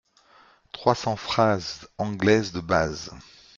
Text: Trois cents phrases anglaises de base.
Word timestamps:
Trois 0.71 0.95
cents 0.95 1.15
phrases 1.15 1.87
anglaises 1.99 2.51
de 2.53 2.59
base. 2.59 3.11